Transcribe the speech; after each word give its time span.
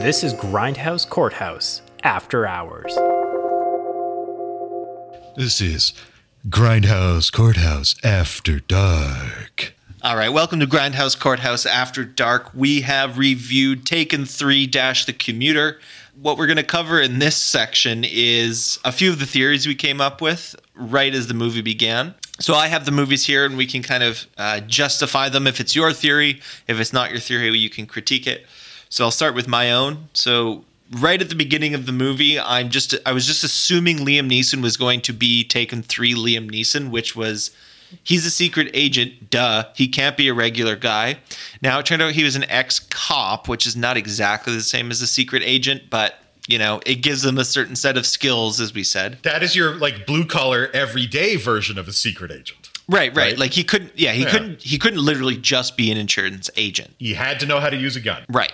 This 0.00 0.22
is 0.22 0.32
Grindhouse 0.32 1.08
Courthouse 1.08 1.82
After 2.04 2.46
Hours. 2.46 2.94
This 5.36 5.60
is 5.60 5.92
Grindhouse 6.48 7.32
Courthouse 7.32 7.96
After 8.04 8.60
Dark. 8.60 9.74
All 10.02 10.16
right, 10.16 10.28
welcome 10.28 10.60
to 10.60 10.68
Grindhouse 10.68 11.18
Courthouse 11.18 11.66
After 11.66 12.04
Dark. 12.04 12.54
We 12.54 12.82
have 12.82 13.18
reviewed 13.18 13.84
Taken 13.84 14.24
3 14.24 14.68
Dash 14.68 15.04
the 15.04 15.12
Commuter. 15.12 15.80
What 16.22 16.38
we're 16.38 16.46
going 16.46 16.58
to 16.58 16.62
cover 16.62 17.00
in 17.00 17.18
this 17.18 17.36
section 17.36 18.04
is 18.06 18.78
a 18.84 18.92
few 18.92 19.10
of 19.10 19.18
the 19.18 19.26
theories 19.26 19.66
we 19.66 19.74
came 19.74 20.00
up 20.00 20.20
with 20.20 20.54
right 20.76 21.12
as 21.12 21.26
the 21.26 21.34
movie 21.34 21.60
began. 21.60 22.14
So 22.38 22.54
I 22.54 22.68
have 22.68 22.84
the 22.84 22.92
movies 22.92 23.26
here 23.26 23.44
and 23.44 23.56
we 23.56 23.66
can 23.66 23.82
kind 23.82 24.04
of 24.04 24.28
uh, 24.38 24.60
justify 24.60 25.28
them 25.28 25.48
if 25.48 25.58
it's 25.58 25.74
your 25.74 25.92
theory. 25.92 26.40
If 26.68 26.78
it's 26.78 26.92
not 26.92 27.10
your 27.10 27.18
theory, 27.18 27.58
you 27.58 27.68
can 27.68 27.86
critique 27.86 28.28
it. 28.28 28.46
So 28.88 29.04
I'll 29.04 29.10
start 29.10 29.34
with 29.34 29.48
my 29.48 29.70
own. 29.72 30.08
So 30.14 30.64
right 31.00 31.20
at 31.20 31.28
the 31.28 31.34
beginning 31.34 31.74
of 31.74 31.86
the 31.86 31.92
movie, 31.92 32.38
I'm 32.40 32.70
just 32.70 32.94
I 33.06 33.12
was 33.12 33.26
just 33.26 33.44
assuming 33.44 33.98
Liam 33.98 34.30
Neeson 34.30 34.62
was 34.62 34.76
going 34.76 35.00
to 35.02 35.12
be 35.12 35.44
Taken 35.44 35.82
3 35.82 36.14
Liam 36.14 36.50
Neeson, 36.50 36.90
which 36.90 37.14
was 37.14 37.50
he's 38.04 38.24
a 38.26 38.30
secret 38.30 38.70
agent, 38.74 39.30
duh. 39.30 39.64
He 39.74 39.88
can't 39.88 40.16
be 40.16 40.28
a 40.28 40.34
regular 40.34 40.76
guy. 40.76 41.18
Now 41.62 41.78
it 41.78 41.86
turned 41.86 42.02
out 42.02 42.12
he 42.12 42.24
was 42.24 42.36
an 42.36 42.44
ex-cop, 42.50 43.48
which 43.48 43.66
is 43.66 43.76
not 43.76 43.96
exactly 43.96 44.54
the 44.54 44.60
same 44.62 44.90
as 44.90 45.02
a 45.02 45.06
secret 45.06 45.42
agent, 45.44 45.84
but 45.90 46.14
you 46.46 46.58
know, 46.58 46.80
it 46.86 46.96
gives 46.96 47.20
them 47.20 47.36
a 47.36 47.44
certain 47.44 47.76
set 47.76 47.98
of 47.98 48.06
skills, 48.06 48.58
as 48.58 48.72
we 48.72 48.82
said. 48.82 49.18
That 49.22 49.42
is 49.42 49.54
your 49.54 49.74
like 49.74 50.06
blue 50.06 50.24
collar 50.24 50.70
everyday 50.72 51.36
version 51.36 51.78
of 51.78 51.88
a 51.88 51.92
secret 51.92 52.30
agent. 52.32 52.70
Right, 52.90 53.14
right, 53.14 53.16
Right. 53.32 53.38
Like 53.38 53.52
he 53.52 53.64
couldn't, 53.64 53.92
yeah, 53.96 54.12
he 54.12 54.22
Yeah. 54.22 54.30
couldn't, 54.30 54.62
he 54.62 54.78
couldn't 54.78 55.00
literally 55.04 55.36
just 55.36 55.76
be 55.76 55.90
an 55.90 55.98
insurance 55.98 56.48
agent. 56.56 56.94
He 56.98 57.12
had 57.12 57.38
to 57.40 57.46
know 57.46 57.60
how 57.60 57.68
to 57.68 57.76
use 57.76 57.96
a 57.96 58.00
gun. 58.00 58.24
Right. 58.30 58.50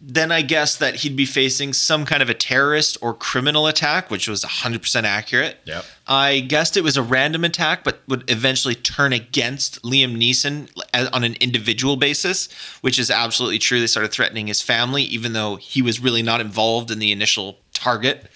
Then 0.00 0.30
I 0.30 0.42
guess 0.42 0.76
that 0.76 0.96
he'd 0.96 1.16
be 1.16 1.26
facing 1.26 1.72
some 1.72 2.04
kind 2.04 2.22
of 2.22 2.30
a 2.30 2.34
terrorist 2.34 2.96
or 3.00 3.14
criminal 3.14 3.66
attack, 3.66 4.10
which 4.10 4.28
was 4.28 4.44
100% 4.44 5.04
accurate. 5.04 5.58
Yep. 5.64 5.84
I 6.06 6.40
guessed 6.40 6.76
it 6.76 6.84
was 6.84 6.96
a 6.96 7.02
random 7.02 7.44
attack, 7.44 7.84
but 7.84 8.00
would 8.06 8.30
eventually 8.30 8.74
turn 8.74 9.12
against 9.12 9.82
Liam 9.82 10.16
Neeson 10.16 10.70
on 11.12 11.24
an 11.24 11.34
individual 11.40 11.96
basis, 11.96 12.50
which 12.80 12.98
is 12.98 13.10
absolutely 13.10 13.58
true. 13.58 13.80
They 13.80 13.86
started 13.86 14.12
threatening 14.12 14.46
his 14.46 14.62
family, 14.62 15.02
even 15.04 15.32
though 15.32 15.56
he 15.56 15.82
was 15.82 16.00
really 16.00 16.22
not 16.22 16.40
involved 16.40 16.90
in 16.90 16.98
the 16.98 17.12
initial 17.12 17.58
target. 17.74 18.30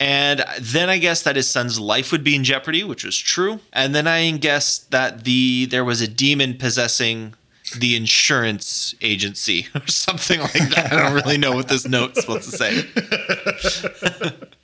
And 0.00 0.44
then 0.60 0.90
I 0.90 0.98
guess 0.98 1.22
that 1.22 1.36
his 1.36 1.48
son's 1.48 1.78
life 1.78 2.10
would 2.10 2.24
be 2.24 2.34
in 2.34 2.42
jeopardy, 2.44 2.82
which 2.82 3.04
was 3.04 3.16
true. 3.16 3.60
And 3.72 3.94
then 3.94 4.06
I 4.08 4.30
guessed 4.32 4.90
that 4.90 5.24
the 5.24 5.66
there 5.66 5.84
was 5.84 6.00
a 6.00 6.08
demon 6.08 6.58
possessing 6.58 7.34
the 7.78 7.96
insurance 7.96 8.94
agency 9.00 9.66
or 9.74 9.86
something 9.86 10.40
like 10.40 10.52
that. 10.74 10.92
I 10.92 11.02
don't 11.02 11.14
really 11.14 11.38
know 11.38 11.52
what 11.52 11.68
this 11.68 11.86
note's 11.88 12.20
supposed 12.20 12.50
to 12.50 12.56
say. 12.56 12.84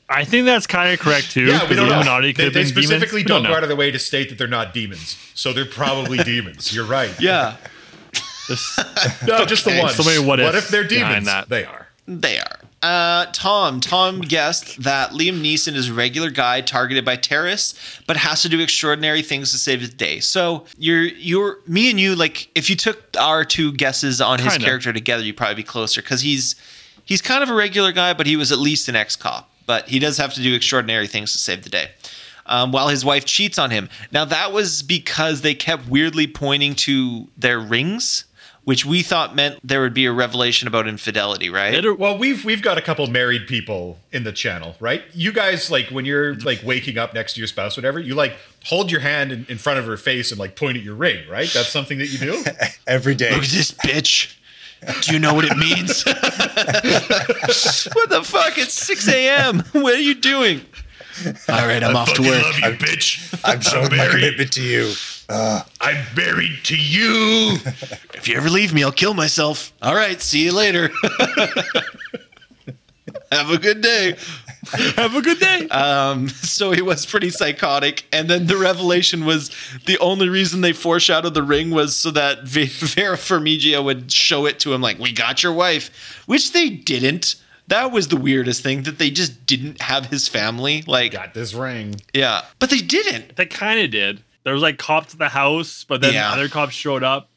I 0.08 0.24
think 0.24 0.44
that's 0.46 0.66
kind 0.66 0.92
of 0.92 0.98
correct 0.98 1.30
too. 1.30 1.44
Yeah, 1.46 1.62
we 1.62 1.68
'cause 1.76 1.76
don't 1.88 2.04
know. 2.04 2.20
They, 2.20 2.32
they 2.32 2.44
been 2.44 2.52
demons. 2.52 2.68
specifically 2.70 3.22
don't, 3.22 3.42
know. 3.44 3.50
go 3.50 3.54
out 3.56 3.62
of 3.62 3.68
their 3.68 3.76
way 3.76 3.90
to 3.90 3.98
state 3.98 4.28
that 4.30 4.38
they're 4.38 4.48
not 4.48 4.74
demons. 4.74 5.16
So 5.34 5.52
they're 5.52 5.64
probably 5.66 6.18
demons. 6.24 6.74
You're 6.74 6.84
right. 6.86 7.10
Yeah, 7.20 7.56
This- 8.48 8.78
No, 9.26 9.44
just 9.44 9.64
the 9.64 9.70
Okay. 9.70 9.82
ones. 9.82 9.94
So 9.96 10.02
many 10.02 10.18
what 10.24 10.40
what 10.40 10.54
if 10.56 10.68
they're 10.68 10.82
behind 10.86 11.24
demons? 11.24 11.26
that. 11.26 11.48
They 11.48 11.64
are. 11.64 11.88
they 12.06 12.38
are. 12.38 12.59
Uh, 12.82 13.26
Tom. 13.32 13.78
Tom 13.80 14.22
guessed 14.22 14.82
that 14.82 15.10
Liam 15.10 15.42
Neeson 15.42 15.74
is 15.74 15.90
a 15.90 15.94
regular 15.94 16.30
guy 16.30 16.62
targeted 16.62 17.04
by 17.04 17.16
terrorists, 17.16 18.00
but 18.06 18.16
has 18.16 18.40
to 18.42 18.48
do 18.48 18.58
extraordinary 18.60 19.20
things 19.20 19.50
to 19.52 19.58
save 19.58 19.80
his 19.80 19.90
day. 19.90 20.18
So 20.20 20.64
you're 20.78 21.02
you're 21.04 21.58
me 21.66 21.90
and 21.90 22.00
you 22.00 22.16
like 22.16 22.48
if 22.54 22.70
you 22.70 22.76
took 22.76 23.02
our 23.18 23.44
two 23.44 23.72
guesses 23.72 24.22
on 24.22 24.38
his 24.38 24.52
Kinda. 24.52 24.64
character 24.64 24.92
together, 24.94 25.22
you'd 25.22 25.36
probably 25.36 25.56
be 25.56 25.62
closer 25.62 26.00
because 26.00 26.22
he's 26.22 26.54
he's 27.04 27.20
kind 27.20 27.42
of 27.42 27.50
a 27.50 27.54
regular 27.54 27.92
guy, 27.92 28.14
but 28.14 28.26
he 28.26 28.36
was 28.36 28.50
at 28.50 28.58
least 28.58 28.88
an 28.88 28.96
ex-cop. 28.96 29.50
But 29.66 29.88
he 29.88 29.98
does 29.98 30.16
have 30.16 30.32
to 30.34 30.42
do 30.42 30.54
extraordinary 30.54 31.06
things 31.06 31.32
to 31.32 31.38
save 31.38 31.62
the 31.62 31.70
day. 31.70 31.90
Um, 32.46 32.72
while 32.72 32.88
his 32.88 33.04
wife 33.04 33.26
cheats 33.26 33.58
on 33.58 33.70
him. 33.70 33.88
Now 34.10 34.24
that 34.24 34.52
was 34.52 34.82
because 34.82 35.42
they 35.42 35.54
kept 35.54 35.86
weirdly 35.86 36.26
pointing 36.26 36.74
to 36.76 37.28
their 37.36 37.60
rings, 37.60 38.24
which 38.64 38.84
we 38.84 39.02
thought 39.02 39.34
meant 39.34 39.58
there 39.66 39.80
would 39.80 39.94
be 39.94 40.06
a 40.06 40.12
revelation 40.12 40.68
about 40.68 40.86
infidelity, 40.86 41.50
right? 41.50 41.98
Well, 41.98 42.16
we've 42.18 42.44
we've 42.44 42.62
got 42.62 42.78
a 42.78 42.82
couple 42.82 43.06
married 43.06 43.46
people 43.46 43.98
in 44.12 44.24
the 44.24 44.32
channel, 44.32 44.76
right? 44.80 45.02
You 45.14 45.32
guys 45.32 45.70
like 45.70 45.86
when 45.88 46.04
you're 46.04 46.34
mm-hmm. 46.34 46.46
like 46.46 46.62
waking 46.62 46.98
up 46.98 47.14
next 47.14 47.34
to 47.34 47.40
your 47.40 47.48
spouse, 47.48 47.76
whatever, 47.76 47.98
you 47.98 48.14
like 48.14 48.36
hold 48.64 48.90
your 48.90 49.00
hand 49.00 49.32
in, 49.32 49.46
in 49.48 49.58
front 49.58 49.78
of 49.78 49.86
her 49.86 49.96
face 49.96 50.30
and 50.30 50.38
like 50.38 50.56
point 50.56 50.76
at 50.76 50.82
your 50.82 50.94
ring, 50.94 51.26
right? 51.28 51.50
That's 51.52 51.68
something 51.68 51.98
that 51.98 52.08
you 52.08 52.18
do. 52.18 52.44
every 52.86 53.14
day. 53.14 53.30
Look 53.30 53.44
at 53.44 53.50
this 53.50 53.72
bitch. 53.72 54.36
Do 55.02 55.12
you 55.12 55.18
know 55.18 55.34
what 55.34 55.44
it 55.44 55.56
means? 55.58 56.04
what 56.04 56.16
the 58.08 58.22
fuck? 58.24 58.56
It's 58.56 58.72
6 58.72 59.08
a.m. 59.08 59.60
What 59.72 59.94
are 59.94 60.00
you 60.00 60.14
doing? 60.14 60.62
All 61.48 61.66
right, 61.66 61.82
I'm 61.82 61.96
off 61.96 62.14
to 62.14 62.22
Fucking 62.22 62.30
work. 62.30 62.42
love 62.42 62.56
you, 62.56 62.86
bitch. 62.86 63.40
I'm 63.44 63.60
showing 63.60 63.90
my 63.90 63.96
married. 63.96 64.12
commitment 64.12 64.52
to 64.52 64.62
you. 64.62 64.94
I'm 65.30 66.04
married 66.16 66.58
to 66.64 66.76
you. 66.76 67.56
If 68.20 68.28
you 68.28 68.36
ever 68.36 68.50
leave 68.50 68.74
me, 68.74 68.84
I'll 68.84 68.92
kill 68.92 69.14
myself. 69.14 69.72
All 69.80 69.94
right, 69.94 70.20
see 70.20 70.44
you 70.44 70.52
later. 70.52 70.90
Have 73.32 73.50
a 73.50 73.58
good 73.58 73.80
day. 73.80 74.16
have 74.96 75.14
a 75.14 75.22
good 75.22 75.38
day. 75.38 75.68
Um, 75.68 76.28
so 76.28 76.72
he 76.72 76.82
was 76.82 77.06
pretty 77.06 77.30
psychotic, 77.30 78.04
and 78.12 78.28
then 78.28 78.46
the 78.46 78.56
revelation 78.56 79.24
was 79.24 79.50
the 79.86 79.96
only 80.00 80.28
reason 80.28 80.60
they 80.60 80.72
foreshadowed 80.72 81.32
the 81.34 81.42
ring 81.42 81.70
was 81.70 81.94
so 81.96 82.10
that 82.10 82.42
V- 82.44 82.66
Vera 82.66 83.16
Farmiga 83.16 83.82
would 83.82 84.10
show 84.12 84.46
it 84.46 84.58
to 84.60 84.74
him, 84.74 84.80
like, 84.82 84.98
"We 84.98 85.12
got 85.12 85.42
your 85.42 85.52
wife," 85.52 86.22
which 86.26 86.52
they 86.52 86.68
didn't. 86.70 87.36
That 87.68 87.92
was 87.92 88.08
the 88.08 88.16
weirdest 88.16 88.62
thing 88.62 88.82
that 88.82 88.98
they 88.98 89.10
just 89.10 89.46
didn't 89.46 89.80
have 89.80 90.06
his 90.06 90.26
family. 90.28 90.82
Like, 90.86 91.12
Got 91.12 91.34
this 91.34 91.54
ring. 91.54 92.00
yeah, 92.12 92.42
but 92.58 92.68
they 92.70 92.78
didn't. 92.80 93.36
they 93.36 93.46
kind 93.46 93.80
of 93.80 93.90
did. 93.92 94.22
There 94.50 94.54
was 94.54 94.64
like 94.64 94.78
cops 94.78 95.12
at 95.12 95.20
the 95.20 95.28
house, 95.28 95.84
but 95.88 96.00
then 96.00 96.12
Yeah. 96.12 96.32
other 96.32 96.48
cops 96.48 96.74
showed 96.74 97.04
up. 97.04 97.30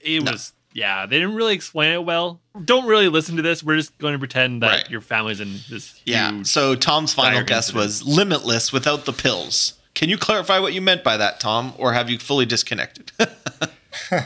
It 0.00 0.22
was 0.22 0.52
yeah. 0.72 1.04
They 1.06 1.18
didn't 1.18 1.34
really 1.34 1.52
explain 1.54 1.92
it 1.94 2.04
well. 2.04 2.40
Don't 2.64 2.86
really 2.86 3.08
listen 3.08 3.34
to 3.38 3.42
this. 3.42 3.60
We're 3.60 3.74
just 3.76 3.98
going 3.98 4.12
to 4.12 4.20
pretend 4.20 4.62
that 4.62 4.68
Right. 4.68 4.88
your 4.90 5.00
family's 5.00 5.40
in 5.40 5.58
this. 5.68 6.00
Yeah. 6.04 6.30
huge- 6.30 6.46
So 6.46 6.76
Tom's 6.76 7.12
final 7.12 7.42
guess 7.42 7.70
incident. 7.70 7.84
was 7.84 8.02
limitless 8.04 8.72
without 8.72 9.04
the 9.04 9.12
pills. 9.12 9.74
Can 9.96 10.08
you 10.08 10.16
clarify 10.16 10.60
what 10.60 10.72
you 10.72 10.80
meant 10.80 11.02
by 11.02 11.16
that, 11.16 11.40
Tom, 11.40 11.72
or 11.76 11.92
have 11.92 12.08
you 12.08 12.20
fully 12.20 12.46
disconnected? 12.46 13.10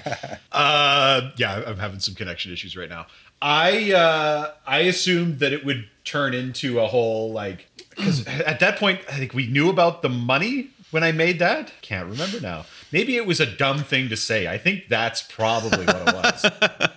Uh, 0.53 1.31
yeah, 1.37 1.63
I'm 1.67 1.79
having 1.79 1.99
some 2.01 2.15
connection 2.15 2.53
issues 2.53 2.77
right 2.77 2.89
now. 2.89 3.07
I 3.43 3.93
uh, 3.93 4.53
I 4.67 4.81
assumed 4.81 5.39
that 5.41 5.53
it 5.53 5.65
would 5.65 5.89
turn 6.05 6.35
into 6.35 6.79
a 6.81 6.87
whole 6.87 7.33
like 7.33 7.69
because 7.91 8.27
at 8.29 8.61
that 8.61 8.79
point 8.79 9.01
I 9.09 9.13
think 9.19 9.35
we 9.35 9.47
knew 9.47 9.69
about 9.71 10.03
the 10.03 10.09
money 10.09 10.69
when 10.95 11.03
I 11.03 11.11
made 11.11 11.41
that. 11.41 11.73
Can't 11.83 12.09
remember 12.09 12.39
now. 12.41 12.67
Maybe 12.93 13.17
it 13.17 13.27
was 13.27 13.41
a 13.41 13.47
dumb 13.47 13.79
thing 13.79 14.11
to 14.11 14.17
say. 14.17 14.47
I 14.47 14.59
think 14.59 14.87
that's 14.89 15.23
probably 15.23 15.85
what 15.87 15.97
it 15.97 16.15
was. 16.15 16.47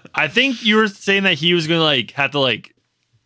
I 0.13 0.27
think 0.27 0.63
you 0.63 0.75
were 0.75 0.87
saying 0.87 1.23
that 1.23 1.33
he 1.33 1.55
was 1.55 1.65
going 1.65 1.79
to 1.79 1.83
like 1.83 2.11
have 2.11 2.29
to 2.31 2.39
like 2.39 2.75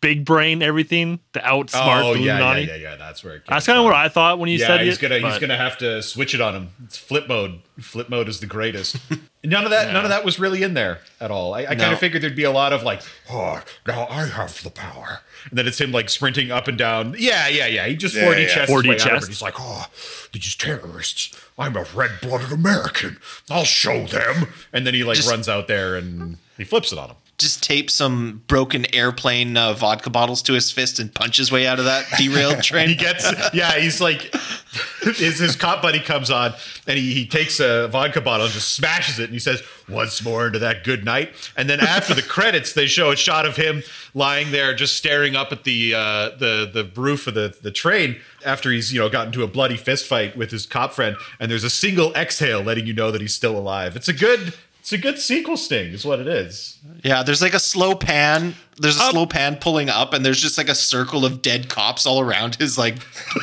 big 0.02 0.26
brain 0.26 0.62
everything 0.62 1.20
to 1.32 1.40
outsmart 1.40 2.04
oh 2.04 2.12
the 2.12 2.20
yeah, 2.20 2.38
yeah, 2.38 2.50
Illuminati. 2.50 2.62
yeah, 2.66 2.74
yeah. 2.90 2.96
That's 2.96 3.24
where 3.24 3.36
it. 3.36 3.42
That's 3.48 3.64
kind 3.64 3.78
of 3.78 3.84
what 3.86 3.94
I 3.94 4.10
thought 4.10 4.38
when 4.38 4.50
you 4.50 4.58
yeah, 4.58 4.66
said 4.66 4.80
he's 4.82 4.98
it. 4.98 5.00
gonna 5.00 5.18
he's 5.30 5.38
gonna 5.38 5.56
have 5.56 5.78
to 5.78 6.02
switch 6.02 6.34
it 6.34 6.42
on 6.42 6.54
him. 6.54 6.68
It's 6.84 6.98
flip 6.98 7.26
mode. 7.28 7.60
Flip 7.80 8.10
mode 8.10 8.28
is 8.28 8.40
the 8.40 8.46
greatest. 8.46 8.96
none 9.44 9.64
of 9.64 9.70
that 9.70 9.90
none 9.94 10.04
of 10.04 10.10
that 10.10 10.24
was 10.26 10.38
really 10.38 10.62
in 10.62 10.74
there 10.74 10.98
at 11.20 11.30
all. 11.30 11.54
I, 11.54 11.60
I 11.62 11.74
kind 11.74 11.92
of 11.94 11.98
figured 11.98 12.22
there'd 12.22 12.36
be 12.36 12.44
a 12.44 12.50
lot 12.50 12.74
of 12.74 12.82
like, 12.82 13.00
oh, 13.30 13.62
now 13.86 14.06
I 14.10 14.26
have 14.26 14.62
the 14.62 14.70
power, 14.70 15.20
and 15.48 15.56
then 15.58 15.66
it's 15.66 15.80
him 15.80 15.90
like 15.92 16.10
sprinting 16.10 16.50
up 16.50 16.68
and 16.68 16.76
down. 16.76 17.14
Yeah, 17.18 17.48
yeah, 17.48 17.66
yeah. 17.66 17.86
He 17.86 17.96
just 17.96 18.14
Yeah, 18.14 18.24
4D 18.24 18.42
yeah. 18.48 18.54
chests 18.54 18.70
4D 18.72 18.82
his 18.82 18.86
way 18.88 18.94
out 18.94 19.00
of 19.00 19.06
it. 19.06 19.10
chest. 19.20 19.28
He's 19.28 19.42
like, 19.42 19.54
oh, 19.58 19.86
these 20.32 20.54
terrorists. 20.56 21.38
I'm 21.58 21.76
a 21.76 21.84
red-blooded 21.94 22.50
American. 22.50 23.18
I'll 23.50 23.64
show 23.64 24.06
them. 24.06 24.48
And 24.72 24.86
then 24.86 24.94
he 24.94 25.04
like 25.04 25.16
Just- 25.16 25.30
runs 25.30 25.48
out 25.48 25.68
there 25.68 25.94
and 25.96 26.38
he 26.56 26.64
flips 26.64 26.92
it 26.92 26.98
on 26.98 27.10
him. 27.10 27.16
Just 27.38 27.62
tape 27.62 27.90
some 27.90 28.42
broken 28.46 28.92
airplane 28.94 29.56
uh, 29.56 29.72
vodka 29.72 30.10
bottles 30.10 30.42
to 30.42 30.52
his 30.52 30.70
fist 30.70 30.98
and 30.98 31.12
punch 31.12 31.36
his 31.36 31.50
way 31.50 31.66
out 31.66 31.78
of 31.78 31.86
that 31.86 32.06
derailed 32.16 32.62
train. 32.62 32.88
He 32.88 32.94
gets, 32.94 33.32
yeah, 33.52 33.78
he's 33.78 34.00
like, 34.00 34.32
his, 35.02 35.38
his 35.38 35.56
cop 35.56 35.82
buddy 35.82 36.00
comes 36.00 36.30
on 36.30 36.54
and 36.86 36.98
he, 36.98 37.14
he 37.14 37.26
takes 37.26 37.58
a 37.60 37.88
vodka 37.88 38.20
bottle 38.20 38.46
and 38.46 38.54
just 38.54 38.74
smashes 38.74 39.18
it 39.18 39.24
and 39.24 39.32
he 39.32 39.38
says, 39.38 39.62
once 39.88 40.22
more 40.24 40.46
into 40.46 40.58
that 40.58 40.84
good 40.84 41.04
night. 41.04 41.32
And 41.56 41.68
then 41.68 41.80
after 41.80 42.14
the 42.14 42.22
credits, 42.36 42.72
they 42.72 42.86
show 42.86 43.10
a 43.10 43.16
shot 43.16 43.46
of 43.46 43.56
him 43.56 43.82
lying 44.14 44.50
there 44.50 44.74
just 44.74 44.96
staring 44.96 45.36
up 45.36 45.52
at 45.52 45.64
the 45.64 45.94
uh, 45.94 46.30
the 46.38 46.70
the 46.72 46.90
roof 47.00 47.26
of 47.26 47.34
the, 47.34 47.54
the 47.62 47.70
train 47.70 48.20
after 48.44 48.70
he's, 48.70 48.92
you 48.92 49.00
know, 49.00 49.08
gotten 49.08 49.28
into 49.28 49.42
a 49.42 49.48
bloody 49.48 49.76
fist 49.76 50.06
fight 50.06 50.36
with 50.36 50.50
his 50.50 50.66
cop 50.66 50.92
friend. 50.92 51.16
And 51.38 51.50
there's 51.50 51.64
a 51.64 51.70
single 51.70 52.12
exhale 52.14 52.62
letting 52.62 52.86
you 52.86 52.94
know 52.94 53.10
that 53.10 53.20
he's 53.20 53.34
still 53.34 53.56
alive. 53.56 53.96
It's 53.96 54.08
a 54.08 54.12
good. 54.12 54.54
It's 54.82 54.92
a 54.92 54.98
good 54.98 55.20
sequel 55.20 55.56
sting, 55.56 55.92
is 55.92 56.04
what 56.04 56.18
it 56.18 56.26
is. 56.26 56.76
Yeah, 57.04 57.22
there's 57.22 57.40
like 57.40 57.54
a 57.54 57.60
slow 57.60 57.94
pan. 57.94 58.56
There's 58.78 58.96
a 58.96 59.10
slow 59.10 59.26
pan 59.26 59.56
pulling 59.56 59.88
up, 59.88 60.12
and 60.12 60.26
there's 60.26 60.40
just 60.42 60.58
like 60.58 60.68
a 60.68 60.74
circle 60.74 61.24
of 61.24 61.40
dead 61.40 61.68
cops 61.68 62.04
all 62.04 62.20
around 62.20 62.56
his 62.56 62.76
like 62.76 62.96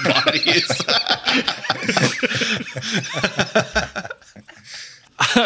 body. 0.03 0.39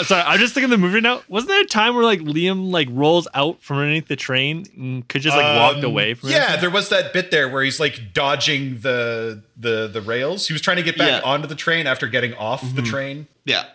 Sorry, 0.03 0.21
I'm 0.21 0.39
just 0.39 0.53
thinking 0.53 0.65
of 0.65 0.69
the 0.71 0.77
movie 0.77 1.01
now. 1.01 1.21
Wasn't 1.27 1.49
there 1.49 1.61
a 1.61 1.65
time 1.65 1.95
where 1.95 2.03
like 2.03 2.19
Liam 2.21 2.71
like 2.71 2.87
rolls 2.91 3.27
out 3.33 3.59
from 3.61 3.77
underneath 3.77 4.07
the 4.07 4.15
train 4.15 4.65
and 4.77 5.07
could 5.07 5.21
just 5.23 5.35
like 5.35 5.57
walked 5.59 5.79
Um, 5.79 5.85
away 5.85 6.13
from 6.13 6.29
it? 6.29 6.33
Yeah, 6.33 6.57
there 6.57 6.69
was 6.69 6.89
that 6.89 7.11
bit 7.11 7.31
there 7.31 7.49
where 7.49 7.63
he's 7.63 7.79
like 7.79 8.13
dodging 8.13 8.79
the 8.81 9.41
the 9.57 9.87
the 9.87 10.01
rails. 10.01 10.47
He 10.47 10.53
was 10.53 10.61
trying 10.61 10.77
to 10.77 10.83
get 10.83 10.95
back 10.97 11.23
Yeah. 11.23 11.29
onto 11.29 11.47
the 11.47 11.55
train 11.55 11.87
after 11.87 12.05
getting 12.07 12.33
off 12.35 12.63
the 12.75 12.83
train. 12.83 13.27
Yeah. 13.45 13.65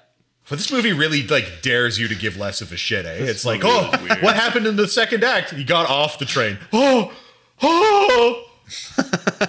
But 0.49 0.59
this 0.59 0.73
movie 0.73 0.93
really 0.93 1.27
like 1.27 1.61
dares 1.61 1.99
you 1.99 2.09
to 2.09 2.15
give 2.15 2.39
less 2.39 2.61
of 2.63 2.73
a 2.73 2.77
shit, 2.77 3.05
eh? 3.05 3.17
it's 3.21 3.45
like, 3.45 3.63
oh, 3.65 3.91
what 4.21 4.35
happened 4.35 4.67
in 4.67 4.77
the 4.77 4.89
second 4.89 5.23
act? 5.23 5.51
He 5.51 5.63
got 5.63 5.89
off 5.91 6.19
the 6.19 6.25
train. 6.25 6.59
Oh, 6.73 7.13
oh. 7.61 8.45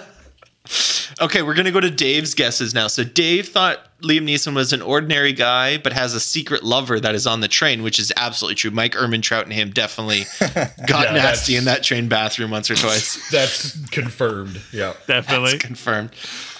Okay, 1.20 1.42
we're 1.42 1.54
gonna 1.54 1.70
go 1.72 1.80
to 1.80 1.90
Dave's 1.90 2.34
guesses 2.34 2.72
now. 2.74 2.86
So 2.86 3.04
Dave 3.04 3.48
thought 3.48 3.86
Liam 4.00 4.22
Neeson 4.22 4.54
was 4.54 4.72
an 4.72 4.80
ordinary 4.80 5.32
guy, 5.34 5.76
but 5.76 5.92
has 5.92 6.14
a 6.14 6.20
secret 6.20 6.62
lover 6.62 6.98
that 6.98 7.14
is 7.14 7.26
on 7.26 7.40
the 7.40 7.48
train, 7.48 7.82
which 7.82 7.98
is 7.98 8.10
absolutely 8.16 8.54
true. 8.54 8.70
Mike 8.70 8.92
Ehrmantraut 8.92 9.42
and 9.42 9.52
him 9.52 9.70
definitely 9.70 10.24
got 10.86 11.04
Yeah, 11.08 11.12
nasty 11.12 11.56
in 11.56 11.64
that 11.66 11.82
train 11.82 12.08
bathroom 12.08 12.50
once 12.50 12.70
or 12.70 12.74
twice. 12.76 13.30
That's 13.30 13.78
confirmed. 13.90 14.60
Yeah. 14.72 14.94
definitely. 15.06 15.52
That's 15.52 15.62
confirmed. 15.64 16.10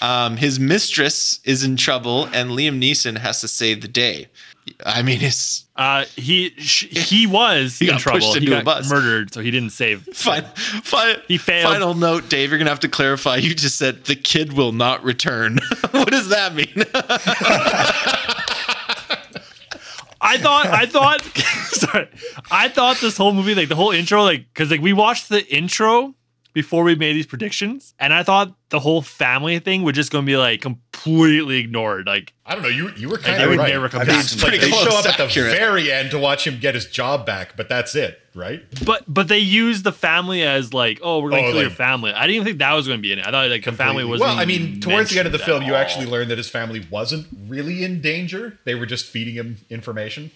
Um, 0.01 0.37
his 0.37 0.59
mistress 0.59 1.39
is 1.43 1.63
in 1.63 1.75
trouble, 1.75 2.25
and 2.25 2.51
Liam 2.51 2.79
Neeson 2.79 3.17
has 3.17 3.41
to 3.41 3.47
save 3.47 3.81
the 3.81 3.87
day. 3.87 4.27
I 4.85 5.01
mean, 5.01 5.21
it's 5.21 5.65
Uh, 5.75 6.05
he 6.15 6.53
sh- 6.57 6.87
he 6.89 7.25
was 7.27 7.79
He 7.79 7.85
in 7.87 7.91
got 7.93 8.01
trouble. 8.01 8.19
pushed 8.19 8.33
he 8.37 8.45
into 8.45 8.59
a 8.59 8.63
bus. 8.63 8.89
murdered, 8.89 9.33
so 9.33 9.41
he 9.41 9.49
didn't 9.51 9.71
save. 9.71 10.03
fine. 10.13 10.43
fine 10.55 11.17
He 11.27 11.37
failed. 11.37 11.71
Final 11.73 11.93
note, 11.93 12.29
Dave. 12.29 12.49
You're 12.49 12.57
gonna 12.59 12.69
have 12.69 12.79
to 12.81 12.89
clarify. 12.89 13.37
You 13.37 13.53
just 13.55 13.77
said 13.77 14.05
the 14.05 14.15
kid 14.15 14.53
will 14.53 14.71
not 14.73 15.03
return. 15.03 15.59
what 15.91 16.09
does 16.11 16.29
that 16.29 16.53
mean? 16.55 16.67
I 20.23 20.37
thought 20.37 20.67
I 20.67 20.85
thought 20.85 21.21
sorry. 21.71 22.07
I 22.51 22.67
thought 22.69 22.97
this 23.01 23.17
whole 23.17 23.33
movie, 23.33 23.55
like 23.55 23.69
the 23.69 23.75
whole 23.75 23.91
intro, 23.91 24.21
like 24.23 24.45
because 24.53 24.69
like 24.69 24.81
we 24.81 24.93
watched 24.93 25.29
the 25.29 25.43
intro 25.53 26.13
before 26.53 26.83
we 26.83 26.93
made 26.95 27.13
these 27.15 27.25
predictions, 27.25 27.95
and 27.97 28.13
I 28.13 28.21
thought 28.23 28.53
the 28.69 28.79
whole 28.79 29.01
family 29.01 29.57
thing 29.59 29.81
was 29.81 29.95
just 29.95 30.11
gonna 30.11 30.25
be 30.25 30.37
like 30.37 30.63
completely 31.03 31.57
ignored. 31.59 32.07
Like 32.07 32.33
I 32.45 32.53
don't 32.53 32.63
know. 32.63 32.69
You 32.69 32.91
you 32.97 33.09
were 33.09 33.19
I 33.19 33.21
kind 33.23 33.43
of 33.43 33.49
would 33.49 33.59
right. 33.59 33.69
never 33.73 33.89
come 33.89 34.01
I 34.01 34.05
mean, 34.05 34.15
back 34.15 34.23
it's 34.25 34.43
like 34.43 34.59
they 34.61 34.69
show 34.71 34.97
up 34.97 35.05
at 35.05 35.17
the 35.17 35.23
Accurate. 35.23 35.55
very 35.57 35.91
end 35.91 36.11
to 36.11 36.19
watch 36.19 36.45
him 36.47 36.59
get 36.59 36.75
his 36.75 36.85
job 36.85 37.25
back, 37.25 37.55
but 37.57 37.69
that's 37.69 37.95
it, 37.95 38.19
right? 38.35 38.63
but 38.85 39.03
but 39.07 39.27
they 39.27 39.39
used 39.39 39.83
the 39.83 39.91
family 39.91 40.43
as 40.43 40.73
like, 40.73 40.99
oh, 41.01 41.19
we're 41.19 41.29
gonna 41.31 41.43
Oh, 41.43 41.51
kill 41.51 41.61
your 41.61 41.69
family. 41.69 42.11
I 42.11 42.21
didn't 42.21 42.35
even 42.35 42.45
think 42.45 42.59
that 42.59 42.73
was 42.73 42.87
gonna 42.87 42.99
be 43.01 43.11
in 43.11 43.19
it. 43.19 43.27
I 43.27 43.31
thought 43.31 43.49
like 43.49 43.63
the 43.65 43.71
family 43.71 44.03
was 44.03 44.21
Well, 44.21 44.37
I 44.37 44.45
mean, 44.45 44.79
towards 44.79 45.09
the 45.11 45.19
end 45.19 45.25
of 45.25 45.31
the 45.31 45.39
film, 45.39 45.63
you 45.63 45.75
actually 45.75 46.05
learn. 46.05 46.11
learn 46.21 46.27
that 46.29 46.37
his 46.37 46.49
family 46.49 46.85
wasn't 46.89 47.27
really 47.47 47.83
in 47.83 48.01
danger. 48.01 48.59
They 48.65 48.75
were 48.75 48.85
just 48.85 49.05
feeding 49.05 49.35
him 49.35 49.57
information. 49.69 50.31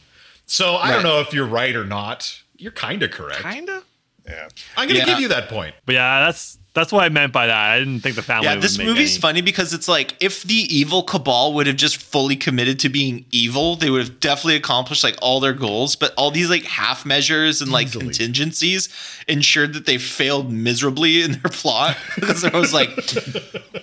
So 0.47 0.75
I 0.75 0.89
Right. 0.89 0.93
don't 0.93 1.03
know 1.03 1.19
if 1.21 1.33
you're 1.33 1.47
right 1.47 1.75
or 1.75 1.83
not. 1.85 2.41
You're 2.57 2.71
kind 2.71 3.03
of 3.03 3.11
correct. 3.11 3.41
Kinda. 3.41 3.83
Yeah. 4.27 4.47
I'm 4.77 4.87
going 4.87 4.99
to 5.01 5.05
Yeah. 5.05 5.05
give 5.05 5.19
you 5.19 5.27
that 5.29 5.49
point. 5.49 5.75
But 5.85 5.95
yeah, 5.95 6.21
that's 6.25 6.57
that's 6.73 6.91
what 6.91 7.05
I 7.05 7.09
meant 7.09 7.31
by 7.31 7.47
that. 7.47 7.55
I 7.57 7.79
didn't 7.79 8.01
think 8.01 8.15
the 8.17 8.21
family. 8.21 8.47
Yeah, 8.47 8.55
would 8.55 8.61
this 8.63 8.77
make 8.77 8.85
movie's 8.87 9.13
any- 9.13 9.21
funny 9.21 9.41
because 9.41 9.73
it's 9.73 9.87
like 9.87 10.13
if 10.19 10.43
the 10.43 10.55
evil 10.55 11.03
cabal 11.03 11.53
would 11.53 11.67
have 11.67 11.77
just 11.77 11.95
fully 11.97 12.35
committed 12.35 12.79
to 12.79 12.89
being 12.89 13.23
evil, 13.31 13.77
they 13.77 13.89
would 13.89 14.01
have 14.01 14.19
definitely 14.19 14.55
accomplished 14.57 15.01
like 15.01 15.15
all 15.21 15.39
their 15.39 15.53
goals. 15.53 15.95
But 15.95 16.13
all 16.17 16.31
these 16.31 16.49
like 16.49 16.63
half 16.65 17.05
measures 17.05 17.61
and 17.61 17.71
like 17.71 17.87
Easily. 17.87 18.05
contingencies 18.05 18.89
ensured 19.29 19.73
that 19.73 19.85
they 19.85 19.97
failed 19.97 20.51
miserably 20.51 21.21
in 21.21 21.31
their 21.33 21.51
plot. 21.51 21.95
because 22.15 22.43
I 22.43 22.57
was 22.57 22.73
like, 22.73 22.89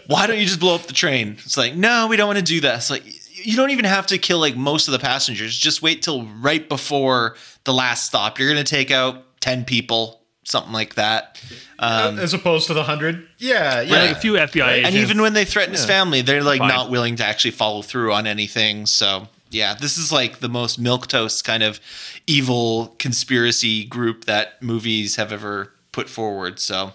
why 0.07 0.27
don't 0.27 0.39
you 0.39 0.45
just 0.45 0.61
blow 0.61 0.75
up 0.75 0.83
the 0.83 0.93
train? 0.93 1.37
It's 1.45 1.57
like, 1.57 1.75
no, 1.75 2.09
we 2.09 2.17
don't 2.17 2.27
want 2.27 2.39
to 2.41 2.45
do 2.45 2.61
that. 2.63 2.77
It's 2.77 2.91
like 2.91 3.05
you 3.45 3.57
don't 3.57 3.71
even 3.71 3.85
have 3.87 4.07
to 4.09 4.19
kill 4.19 4.39
like 4.39 4.57
most 4.57 4.87
of 4.89 4.93
the 4.93 4.99
passengers. 4.99 5.57
Just 5.57 5.83
wait 5.83 6.03
till 6.03 6.27
right 6.41 6.69
before 6.69 7.37
the 7.65 7.73
last 7.73 8.05
stop. 8.07 8.39
You're 8.39 8.49
gonna 8.51 8.65
take 8.65 8.91
out 8.91 9.41
ten 9.41 9.65
people, 9.65 10.21
something 10.45 10.73
like 10.73 10.95
that. 10.97 11.41
Um, 11.79 12.19
As 12.19 12.35
opposed 12.35 12.67
to 12.69 12.75
the 12.75 12.81
100. 12.81 13.27
Yeah, 13.39 13.81
yeah. 13.81 13.83
Yeah, 13.83 14.03
like 14.03 14.17
a 14.17 14.21
few 14.21 14.33
FBI 14.35 14.69
agents. 14.73 14.89
and 14.89 14.97
even 14.97 15.21
when 15.23 15.33
they 15.35 15.45
threaten 15.45 15.73
his 15.73 15.83
Yeah. 15.83 15.87
family, 15.89 16.23
they're 16.23 16.43
like 16.43 16.59
Fine. 16.59 16.69
not 16.69 16.91
willing 16.91 17.17
to 17.17 17.25
actually 17.25 17.53
follow 17.53 17.83
through 17.83 18.13
on 18.13 18.27
anything. 18.27 18.87
So 18.87 19.29
yeah, 19.51 19.75
this 19.75 19.99
is 19.99 20.11
like 20.11 20.41
the 20.41 20.49
most 20.49 20.79
milk 20.79 21.07
toast 21.09 21.45
kind 21.45 21.63
of 21.63 21.79
evil 22.27 22.95
conspiracy 22.99 23.85
group 23.85 24.25
that 24.25 24.63
movies 24.63 25.17
have 25.17 25.33
ever 25.33 25.73
put 25.93 26.09
forward. 26.09 26.59
So, 26.59 26.93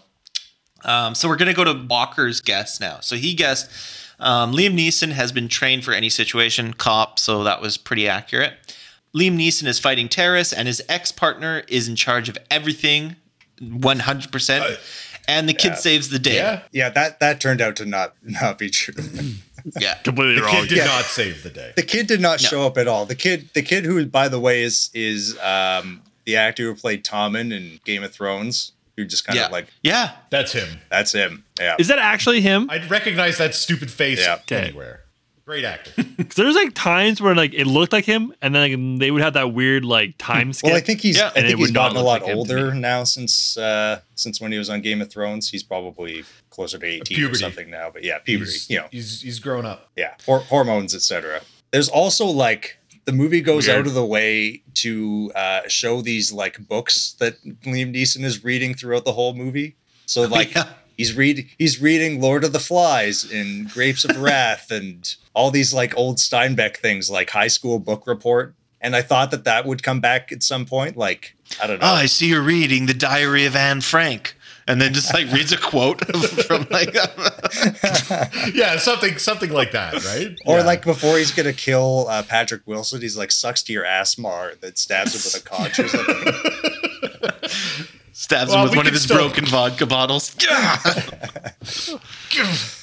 um, 0.83 1.15
so 1.15 1.27
we're 1.27 1.35
gonna 1.37 1.53
go 1.53 1.63
to 1.63 1.73
Walker's 1.87 2.41
guess 2.41 2.79
now. 2.79 2.99
So 3.01 3.15
he 3.15 3.33
guessed 3.33 3.69
um, 4.19 4.51
Liam 4.53 4.73
Neeson 4.75 5.11
has 5.11 5.31
been 5.31 5.47
trained 5.47 5.83
for 5.85 5.93
any 5.93 6.09
situation, 6.09 6.73
cop. 6.73 7.19
So 7.19 7.43
that 7.43 7.61
was 7.61 7.77
pretty 7.77 8.07
accurate. 8.09 8.53
Liam 9.15 9.37
Neeson 9.37 9.67
is 9.67 9.79
fighting 9.79 10.09
terrorists, 10.09 10.53
and 10.53 10.67
his 10.67 10.81
ex 10.89 11.11
partner 11.11 11.63
is 11.67 11.87
in 11.87 11.95
charge 11.95 12.27
of 12.29 12.37
everything, 12.49 13.15
one 13.61 13.99
hundred 13.99 14.31
percent. 14.31 14.77
And 15.29 15.49
the 15.49 15.53
kid 15.53 15.75
saves 15.75 16.07
the 16.09 16.19
day. 16.19 16.35
yeah. 16.35 16.61
Yeah, 16.71 16.89
that 16.89 17.19
that 17.19 17.41
turned 17.41 17.59
out 17.61 17.75
to 17.77 17.85
not 17.85 18.13
not 18.23 18.57
be 18.57 18.69
true. 18.69 18.93
yeah. 19.79 19.95
completely 19.95 20.35
The 20.35 20.41
wrong. 20.43 20.55
kid 20.55 20.69
did 20.69 20.77
Yeah. 20.77 20.85
not 20.85 21.03
save 21.05 21.43
the 21.43 21.49
day. 21.49 21.73
the 21.75 21.83
kid 21.83 22.07
did 22.07 22.21
not 22.21 22.39
show 22.39 22.65
up 22.65 22.77
at 22.77 22.87
all. 22.87 23.05
The 23.05 23.15
kid, 23.15 23.49
the 23.53 23.61
kid 23.61 23.83
who, 23.85 24.05
by 24.05 24.29
the 24.29 24.39
way, 24.39 24.63
is 24.63 24.89
is 24.93 25.37
um, 25.39 26.01
the 26.25 26.37
actor 26.37 26.63
who 26.63 26.75
played 26.75 27.03
Tommen 27.03 27.51
in 27.53 27.79
Game 27.83 28.03
of 28.03 28.13
Thrones, 28.13 28.71
who 28.95 29.03
just 29.03 29.25
kind 29.25 29.37
Yeah. 29.37 29.47
of 29.47 29.51
like 29.51 29.67
yeah. 29.83 30.11
That's 30.29 30.53
him. 30.53 30.79
that's 30.89 31.11
him. 31.11 31.43
Yeah, 31.59 31.75
Is 31.77 31.89
that 31.89 31.99
actually 31.99 32.39
him? 32.41 32.69
I'd 32.69 32.89
recognize 32.89 33.37
that 33.39 33.53
stupid 33.53 33.91
face 33.91 34.21
Yeah. 34.21 34.35
Okay. 34.35 34.67
anywhere. 34.67 35.01
Great 35.47 35.63
actor. 35.63 35.91
'Cause 36.17 36.35
there's 36.35 36.55
like 36.55 36.73
times 36.73 37.21
where 37.21 37.33
like 37.33 37.53
it 37.53 37.65
looked 37.67 37.93
like 37.93 38.03
him, 38.03 38.33
and 38.41 38.53
then 38.53 38.93
like, 38.93 38.99
they 38.99 39.11
would 39.11 39.21
have 39.21 39.33
that 39.35 39.53
weird 39.53 39.85
like 39.85 40.15
time 40.17 40.51
skip. 40.51 40.67
well, 40.67 40.75
I 40.77 40.81
think 40.81 40.99
he's 40.99 41.15
Yeah. 41.17 41.31
I 41.33 41.41
think 41.41 41.57
he's 41.57 41.71
gotten 41.71 41.95
a 41.95 42.01
lot 42.01 42.21
like 42.23 42.35
older 42.35 42.73
now 42.73 43.05
since 43.05 43.55
uh, 43.57 44.01
since 44.15 44.41
when 44.41 44.51
he 44.51 44.57
was 44.57 44.69
on 44.69 44.81
Game 44.81 45.01
of 45.01 45.09
Thrones. 45.09 45.49
He's 45.49 45.63
probably 45.63 46.25
closer 46.49 46.77
to 46.77 46.85
eighteen 46.85 47.23
or 47.23 47.33
something 47.35 47.69
now. 47.69 47.89
But 47.89 48.03
yeah, 48.03 48.17
puberty. 48.19 48.51
He's, 48.51 48.69
you 48.69 48.77
know, 48.79 48.87
he's, 48.91 49.21
he's 49.21 49.39
grown 49.39 49.65
up. 49.65 49.89
yeah, 49.95 50.15
hor- 50.25 50.41
hormones, 50.41 50.93
etc. 50.93 51.39
There's 51.71 51.87
also 51.87 52.25
like 52.25 52.77
the 53.05 53.13
movie 53.13 53.39
goes 53.39 53.67
Weird. 53.67 53.79
out 53.79 53.87
of 53.87 53.93
the 53.93 54.05
way 54.05 54.63
to 54.73 55.31
uh, 55.33 55.61
show 55.69 56.01
these 56.01 56.33
like 56.33 56.67
books 56.67 57.13
that 57.19 57.41
Liam 57.63 57.95
Neeson 57.95 58.25
is 58.25 58.43
reading 58.43 58.73
throughout 58.73 59.05
the 59.05 59.13
whole 59.13 59.33
movie. 59.33 59.77
So 60.07 60.23
like 60.27 60.53
yeah. 60.55 60.65
He's 60.97 61.15
read 61.15 61.47
he's 61.57 61.81
reading 61.81 62.19
Lord 62.19 62.43
of 62.43 62.51
the 62.53 62.59
Flies 62.59 63.23
and 63.31 63.69
Grapes 63.69 64.03
of 64.03 64.17
Wrath 64.19 64.71
and 64.71 65.15
all 65.33 65.51
these 65.51 65.73
like 65.73 65.95
old 65.97 66.17
Steinbeck 66.17 66.77
things 66.77 67.09
like 67.09 67.29
High 67.29 67.47
School 67.47 67.79
Book 67.79 68.05
Report. 68.07 68.53
And 68.81 68.95
I 68.95 69.01
thought 69.01 69.31
that 69.31 69.43
that 69.45 69.65
would 69.65 69.81
come 69.81 69.99
back 70.01 70.31
at 70.31 70.43
some 70.43 70.65
point. 70.65 70.97
Like 70.97 71.35
I 71.61 71.67
don't 71.67 71.79
know. 71.79 71.87
Oh, 71.87 71.93
I 71.93 72.05
see 72.07 72.27
you're 72.27 72.41
reading 72.41 72.85
the 72.85 72.93
Diary 72.93 73.45
of 73.45 73.55
Anne 73.55 73.81
Frank, 73.81 74.35
and 74.67 74.79
then 74.79 74.93
just 74.93 75.11
like 75.13 75.31
reads 75.31 75.51
a 75.51 75.57
quote 75.57 76.05
from 76.45 76.67
like. 76.69 76.93
Yeah, 78.53 78.77
something 78.77 79.17
something 79.17 79.51
like 79.51 79.71
that, 79.71 80.03
right? 80.05 80.37
Or 80.45 80.59
Yeah. 80.59 80.63
like 80.63 80.83
before 80.85 81.17
he's 81.17 81.31
gonna 81.31 81.53
kill 81.53 82.07
uh, 82.09 82.23
Patrick 82.23 82.61
Wilson, 82.65 83.01
he's 83.01 83.17
like 83.17 83.31
sucks 83.31 83.61
to 83.63 83.73
your 83.73 83.85
ass 83.85 84.17
mar 84.17 84.53
that 84.61 84.77
stabs 84.77 85.13
him 85.15 85.21
with 85.23 85.35
a 85.35 85.45
conch 85.45 85.79
or 85.79 85.87
something. 85.87 86.33
Stabs 88.27 88.51
Well, 88.51 88.63
him 88.63 88.69
with 88.71 88.75
one 88.75 88.87
of 88.87 88.91
his 88.93 89.03
still- 89.03 89.15
broken 89.19 89.45
vodka 89.45 89.85
bottles. 89.85 90.35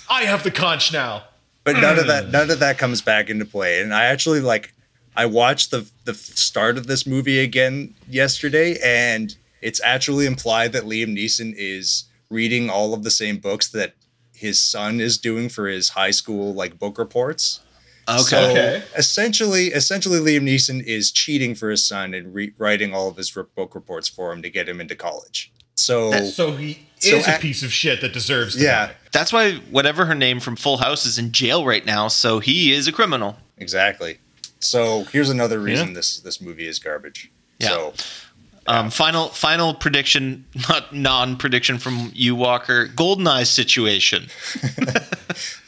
I 0.08 0.24
have 0.24 0.42
the 0.42 0.50
conch 0.50 0.90
now. 0.90 1.24
but 1.64 1.76
none 1.76 1.98
of 1.98 2.06
that 2.06 2.24
mm. 2.24 2.30
none 2.32 2.50
of 2.50 2.60
that 2.60 2.78
comes 2.78 3.02
back 3.02 3.28
into 3.28 3.44
play 3.44 3.80
and 3.82 3.92
i 3.94 4.04
actually 4.04 4.40
like 4.40 4.72
i 5.16 5.24
watched 5.26 5.70
the 5.70 5.86
the 6.06 6.14
start 6.14 6.76
of 6.78 6.86
this 6.86 7.06
movie 7.06 7.40
again 7.40 7.94
yesterday 8.08 8.78
and 8.82 9.36
it's 9.62 9.80
actually 9.82 10.24
implied 10.26 10.72
that 10.72 10.84
liam 10.84 11.14
neeson 11.16 11.54
is 11.56 12.04
reading 12.30 12.68
all 12.70 12.92
of 12.94 13.02
the 13.02 13.10
same 13.10 13.36
books 13.38 13.68
that 13.68 13.94
his 14.34 14.60
son 14.60 14.98
is 15.00 15.16
doing 15.18 15.48
for 15.48 15.66
his 15.68 15.90
high 15.90 16.10
school 16.10 16.52
like 16.54 16.78
book 16.78 16.98
reports 16.98 17.60
Okay. 18.08 18.22
so 18.22 18.38
Okay. 18.50 18.82
essentially 18.96 19.66
essentially 19.68 20.18
liam 20.18 20.42
neeson 20.42 20.82
is 20.84 21.10
cheating 21.10 21.54
for 21.54 21.70
his 21.70 21.84
son 21.86 22.14
and 22.14 22.34
re- 22.34 22.52
writing 22.58 22.94
all 22.94 23.08
of 23.08 23.16
his 23.16 23.34
re- 23.36 23.44
book 23.56 23.74
reports 23.74 24.08
for 24.08 24.32
him 24.32 24.42
to 24.42 24.50
get 24.50 24.68
him 24.68 24.80
into 24.80 24.94
college 24.94 25.52
so 25.76 26.12
So 26.30 26.52
he 26.52 26.86
So 26.98 27.16
is 27.16 27.26
a 27.26 27.30
ac- 27.32 27.40
piece 27.42 27.62
of 27.62 27.72
shit 27.72 28.00
that 28.00 28.12
deserves 28.12 28.54
to 28.56 28.62
yeah 28.62 28.86
die. 28.86 28.92
That's 29.12 29.32
why 29.32 29.54
whatever 29.70 30.04
her 30.06 30.14
name 30.14 30.38
from 30.40 30.56
Full 30.56 30.76
House 30.78 31.04
is 31.06 31.18
in 31.18 31.30
jail 31.32 31.64
right 31.64 31.84
now. 31.86 32.08
So 32.08 32.38
he 32.40 32.72
is 32.72 32.86
a 32.88 32.92
criminal. 32.92 33.36
exactly 33.58 34.18
so 34.60 35.04
here's 35.12 35.30
another 35.30 35.58
reason 35.60 35.92
this 35.92 36.18
this 36.20 36.40
movie 36.40 36.66
is 36.66 36.78
garbage 36.78 37.30
Yeah. 37.58 37.68
so 37.68 37.94
Um, 38.66 38.90
final 38.90 39.28
final 39.28 39.74
prediction, 39.74 40.44
not 40.68 40.94
non 40.94 41.36
prediction 41.36 41.78
from 41.78 42.10
you, 42.14 42.34
Walker. 42.34 42.86
Golden 42.86 43.26
Goldeneye 43.26 43.46
situation. 43.46 44.28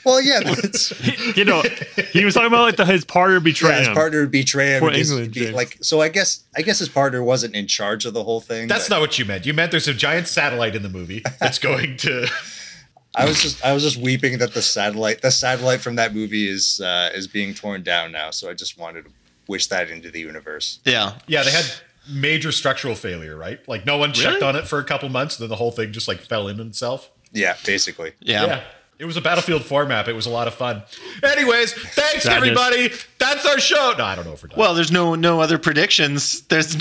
Well, 0.07 0.23
yeah, 0.23 0.39
that's 0.39 1.37
you 1.37 1.45
know, 1.45 1.65
he 2.13 2.25
was 2.25 2.35
talking 2.35 2.47
about 2.47 2.63
like 2.63 2.77
the, 2.77 2.87
his 2.87 3.05
partner 3.05 3.39
yeah, 3.39 3.41
betraying 3.41 3.79
his 3.81 3.89
him. 3.89 3.95
partner 3.95 4.21
would 4.21 4.31
betray 4.31 4.75
him. 4.75 4.79
For 4.79 4.89
and 4.91 4.97
England, 4.97 5.35
be- 5.35 5.51
like, 5.51 5.79
so 5.81 6.01
I 6.01 6.11
guess 6.11 6.45
I 6.57 6.63
guess 6.63 6.79
his 6.79 6.89
partner 6.89 7.25
wasn't 7.25 7.57
in 7.57 7.67
charge 7.67 8.05
of 8.05 8.15
the 8.15 8.23
whole 8.23 8.41
thing. 8.41 8.69
That's 8.69 8.89
but 8.89 8.95
not 8.95 9.01
what 9.01 9.19
you 9.19 9.25
meant. 9.25 9.47
You 9.47 9.53
meant 9.53 9.73
there's 9.73 9.89
a 9.89 9.95
giant 9.95 10.29
satellite 10.29 10.77
in 10.77 10.85
the 10.85 10.89
movie 10.89 11.25
that's 11.41 11.59
going 11.59 11.97
to. 11.99 12.29
I 13.17 13.25
was 13.25 13.43
just 13.43 13.65
I 13.65 13.73
was 13.73 13.83
just 13.83 13.97
weeping 13.97 14.39
that 14.39 14.55
the 14.55 14.63
satellite 14.63 15.23
the 15.23 15.33
satellite 15.33 15.81
from 15.81 15.97
that 15.97 16.15
movie 16.15 16.49
is 16.49 16.81
uh, 16.81 17.11
is 17.13 17.27
being 17.27 17.53
torn 17.53 17.83
down 17.83 18.13
now. 18.13 18.31
So 18.31 18.49
I 18.49 18.55
just 18.55 18.79
wanted 18.79 19.07
to 19.07 19.11
wish 19.49 19.67
that 19.69 19.91
into 19.91 20.13
the 20.13 20.21
universe. 20.21 20.79
Yeah. 20.85 21.15
Yeah, 21.27 21.43
they 21.43 21.51
had 21.51 21.65
major 22.09 22.53
structural 22.53 22.95
failure, 22.95 23.37
right? 23.37 23.59
Like 23.69 23.87
no 23.87 23.97
one 23.99 24.13
checked 24.13 24.37
Really? 24.37 24.47
on 24.47 24.57
it 24.57 24.67
for 24.67 24.79
a 24.79 24.85
couple 24.85 25.09
months, 25.09 25.37
then 25.37 25.49
the 25.49 25.57
whole 25.57 25.71
thing 25.71 25.93
just 25.93 26.09
like 26.09 26.21
fell 26.21 26.49
in 26.49 26.61
itself. 26.61 27.11
Yeah, 27.33 27.57
basically. 27.65 28.13
Yeah. 28.21 28.63
It 28.99 29.05
was 29.05 29.17
a 29.19 29.21
battlefield 29.21 29.63
four 29.63 29.85
map. 29.85 30.09
It 30.09 30.15
was 30.15 30.25
a 30.25 30.31
lot 30.31 30.49
of 30.49 30.55
fun. 30.55 30.83
Anyways, 31.23 31.75
thanks 31.75 32.23
Sadness. 32.25 32.27
everybody. 32.29 32.91
That's 33.19 33.45
our 33.45 33.59
show. 33.61 33.95
No, 33.99 34.05
I 34.05 34.15
don't 34.15 34.25
know 34.25 34.33
if 34.33 34.43
we're 34.43 34.49
done. 34.49 34.59
Well, 34.59 34.75
there's 34.75 34.91
no 34.91 35.15
no 35.15 35.41
other 35.41 35.59
predictions. 35.59 36.41
There's 36.43 36.77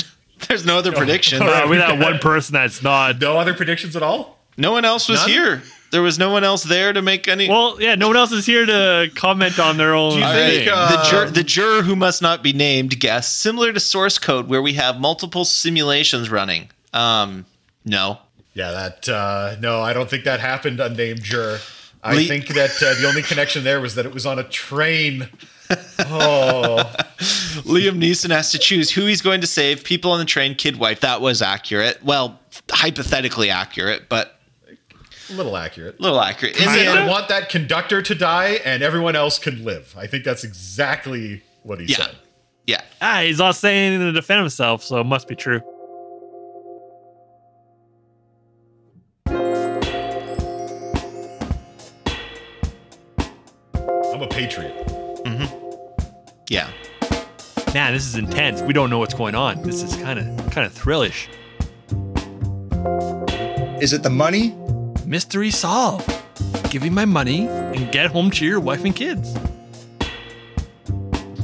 there's 0.48 0.66
no 0.66 0.78
other 0.78 0.94
predictions. 0.94 1.42
All 1.42 1.48
right, 1.48 1.68
we 1.68 1.76
that 1.76 2.00
one 2.00 2.20
person 2.20 2.54
that's 2.54 2.82
not. 2.82 3.20
no 3.20 3.38
other 3.38 3.54
predictions 3.54 3.98
at 3.98 4.04
all? 4.04 4.40
No 4.58 4.72
one 4.72 4.86
else 4.86 5.10
was 5.10 5.20
None? 5.22 5.30
here. 5.30 5.64
There 5.92 6.02
was 6.02 6.20
no 6.20 6.30
one 6.30 6.44
else 6.44 6.64
there 6.64 6.92
to 6.92 7.02
make 7.02 7.28
any. 7.28 7.48
Well, 7.48 7.78
yeah, 7.80 7.96
no 7.96 8.08
one 8.08 8.18
else 8.18 8.32
is 8.32 8.46
here 8.46 8.66
to 8.66 9.10
comment 9.16 9.60
on 9.60 9.78
their 9.78 9.94
own. 9.94 10.14
Do 10.14 10.20
you 10.20 10.26
think, 10.26 10.64
thing. 10.66 10.68
right. 10.70 10.78
uh, 10.78 11.04
the, 11.04 11.10
jur- 11.10 11.30
the 11.30 11.44
juror 11.44 11.82
who 11.84 11.96
must 11.96 12.22
not 12.22 12.44
be 12.44 12.54
named 12.54 13.00
guess 13.00 13.32
similar 13.32 13.72
to 13.72 13.80
source 13.80 14.18
code 14.18 14.48
where 14.50 14.62
we 14.62 14.74
have 14.74 15.00
multiple 15.00 15.46
simulations 15.46 16.30
running. 16.30 16.70
Um, 16.94 17.46
no. 17.86 18.20
Yeah, 18.54 18.72
that 18.72 19.10
uh 19.10 19.58
no, 19.60 19.82
I 19.82 19.94
don't 19.94 20.10
think 20.10 20.24
that 20.24 20.40
happened 20.40 20.80
unnamed 20.80 21.22
juror. 21.22 21.60
I 22.02 22.16
Le- 22.16 22.24
think 22.24 22.48
that 22.50 22.82
uh, 22.82 22.94
the 23.02 23.08
only 23.08 23.22
connection 23.22 23.64
there 23.64 23.82
was 23.82 23.96
that 23.96 24.06
it 24.06 24.14
was 24.14 24.26
on 24.26 24.38
a 24.40 24.44
train. 24.44 25.28
Oh, 26.00 26.78
Liam 27.66 28.00
Neeson 28.00 28.30
has 28.30 28.52
to 28.52 28.60
choose 28.60 28.92
who 28.92 29.06
he's 29.08 29.22
going 29.22 29.42
to 29.42 29.48
save. 29.48 29.84
People 29.84 30.12
on 30.12 30.20
the 30.20 30.26
train, 30.26 30.54
kid 30.56 30.78
wife. 30.78 31.00
That 31.00 31.20
was 31.20 31.42
accurate. 31.42 32.04
Well, 32.04 32.40
hypothetically 32.70 33.50
accurate, 33.50 34.08
but 34.08 34.28
a 34.28 34.35
little 35.34 35.58
accurate. 35.58 36.00
a 36.00 36.02
little 36.02 36.22
accurate. 36.22 36.58
In 36.58 36.66
the 36.66 36.88
I, 36.88 36.94
I 36.94 37.00
end- 37.02 37.10
want 37.10 37.28
that 37.30 37.50
conductor 37.50 38.02
to 38.02 38.16
die 38.16 38.60
and 38.66 38.84
everyone 38.84 39.16
else 39.16 39.40
can 39.40 39.64
live. 39.64 39.96
I 39.98 40.08
think 40.08 40.24
that's 40.24 40.44
exactly 40.44 41.42
what 41.64 41.80
he 41.80 41.88
yeah. 41.88 41.98
said. 41.98 42.16
Yeah. 42.68 42.82
ah, 43.02 43.22
he's 43.22 43.38
not 43.38 43.56
saying 43.56 43.94
anything 43.94 44.08
to 44.08 44.12
defend 44.12 44.40
himself, 44.40 44.84
so 44.84 45.00
it 45.00 45.04
must 45.04 45.28
be 45.28 45.36
true. 45.36 45.62
I'm 54.14 54.22
a 54.22 54.28
patriot. 54.30 54.74
Mm-hmm. 55.26 55.46
Yeah. 56.50 56.70
Man, 57.74 57.94
this 57.94 58.06
is 58.06 58.16
intense. 58.16 58.62
We 58.62 58.74
don't 58.74 58.90
know 58.90 59.00
what's 59.00 59.14
going 59.14 59.36
on. 59.36 59.62
This 59.64 59.84
is 59.84 59.96
kind 59.98 60.18
of 60.18 60.52
kind 60.52 60.66
of 60.66 60.72
thrillish. 60.74 61.28
Is 63.82 63.92
it 63.92 64.04
the 64.04 64.10
money? 64.10 64.56
Mystery 65.06 65.52
solved. 65.52 66.12
Give 66.72 66.82
me 66.82 66.90
my 66.90 67.06
money 67.06 67.48
and 67.48 67.92
get 67.92 68.12
home 68.12 68.32
to 68.32 68.46
your 68.46 68.60
wife 68.60 68.84
and 68.86 68.96
kids. 68.96 69.34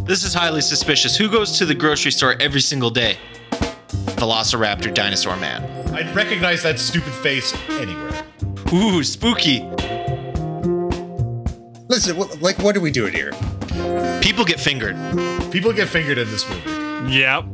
This 0.03 0.23
is 0.23 0.33
highly 0.33 0.61
suspicious. 0.61 1.15
Who 1.15 1.29
goes 1.29 1.57
to 1.59 1.65
the 1.65 1.75
grocery 1.75 2.11
store 2.11 2.35
every 2.41 2.61
single 2.61 2.89
day? 2.89 3.17
Velociraptor 4.17 4.93
Dinosaur 4.93 5.37
Man. 5.37 5.63
I'd 5.93 6.13
recognize 6.15 6.63
that 6.63 6.79
stupid 6.79 7.13
face 7.13 7.53
anywhere. 7.69 8.23
Ooh, 8.73 9.03
spooky. 9.03 9.61
Listen, 11.87 12.15
wh- 12.15 12.41
like, 12.41 12.57
what 12.59 12.75
are 12.75 12.81
we 12.81 12.91
doing 12.91 13.13
here? 13.13 13.31
People 14.21 14.43
get 14.43 14.59
fingered. 14.59 14.95
People 15.51 15.71
get 15.73 15.87
fingered 15.87 16.17
in 16.17 16.29
this 16.31 16.47
movie. 16.49 17.13
Yep. 17.13 17.45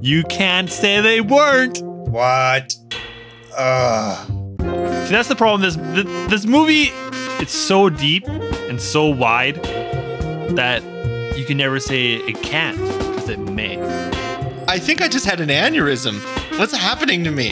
You 0.00 0.22
can't 0.24 0.70
say 0.70 1.00
they 1.00 1.20
weren't. 1.20 1.82
What? 1.82 2.74
Uh, 3.56 4.24
See, 5.12 5.16
that's 5.16 5.28
the 5.28 5.36
problem. 5.36 5.60
This 5.60 5.76
this 6.30 6.46
movie, 6.46 6.88
it's 7.38 7.52
so 7.52 7.90
deep 7.90 8.26
and 8.26 8.80
so 8.80 9.08
wide 9.08 9.56
that 10.56 10.82
you 11.36 11.44
can 11.44 11.58
never 11.58 11.78
say 11.80 12.14
it 12.14 12.42
can't 12.42 12.78
because 12.78 13.28
it 13.28 13.38
may. 13.38 13.78
I 14.68 14.78
think 14.78 15.02
I 15.02 15.08
just 15.08 15.26
had 15.26 15.40
an 15.40 15.50
aneurysm. 15.50 16.18
What's 16.58 16.74
happening 16.74 17.24
to 17.24 17.30
me? 17.30 17.50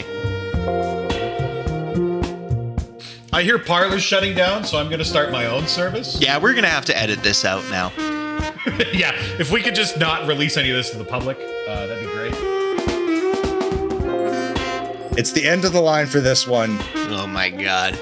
I 3.31 3.43
hear 3.43 3.59
Parler's 3.59 4.01
shutting 4.01 4.33
down, 4.33 4.63
so 4.63 4.79
I'm 4.79 4.87
going 4.87 4.97
to 4.97 5.05
start 5.05 5.31
my 5.31 5.45
own 5.45 5.67
service. 5.67 6.19
Yeah, 6.19 6.39
we're 6.39 6.55
gonna 6.55 6.67
have 6.67 6.85
to 6.85 6.97
edit 6.97 7.21
this 7.21 7.45
out 7.45 7.63
now. 7.69 7.91
yeah, 8.91 9.11
if 9.37 9.51
we 9.51 9.61
could 9.61 9.75
just 9.75 9.99
not 9.99 10.27
release 10.27 10.57
any 10.57 10.71
of 10.71 10.77
this 10.77 10.89
to 10.89 10.97
the 10.97 11.05
public, 11.05 11.37
uh, 11.67 11.85
that'd 11.85 12.03
be 12.03 12.11
great. 12.11 12.50
It's 15.17 15.31
the 15.31 15.45
end 15.45 15.65
of 15.65 15.73
the 15.73 15.81
line 15.81 16.07
for 16.07 16.19
this 16.19 16.47
one. 16.47 16.79
Oh 16.95 17.27
my 17.27 17.49
god. 17.49 17.99